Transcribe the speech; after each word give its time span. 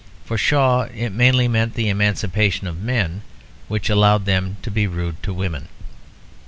For 0.25 0.35
Shaw 0.35 0.87
it 0.95 1.11
mainly 1.11 1.47
meant 1.47 1.75
the 1.75 1.87
emancipation 1.87 2.65
of 2.65 2.81
men, 2.81 3.21
which 3.67 3.87
allowed 3.87 4.25
them 4.25 4.57
to 4.63 4.71
be 4.71 4.87
rude 4.87 5.21
to 5.21 5.31
women. 5.31 5.67